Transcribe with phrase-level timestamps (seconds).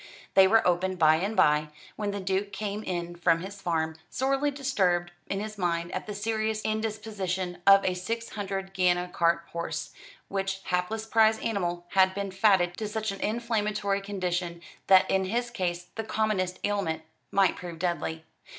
[0.33, 4.49] They were opened by and by, when the Duke came in from his farm, sorely
[4.49, 9.91] disturbed in his mind at the serious indisposition of a six hundred guinea cart horse,
[10.27, 15.51] which hapless prize animal had been fatted to such an inflammatory condition that in his
[15.51, 18.25] case the commonest ailment might prove deadly.